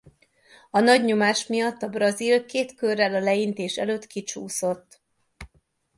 A 0.71 0.79
nagy 0.79 1.03
nyomás 1.03 1.47
miatt 1.47 1.81
a 1.81 1.87
brazil 1.89 2.45
két 2.45 2.73
körrel 2.75 3.13
a 3.15 3.19
leintés 3.19 3.77
előtt 3.77 4.07
kicsúszott. 4.07 5.01